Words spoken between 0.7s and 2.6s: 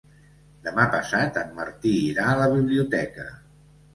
passat en Martí irà a la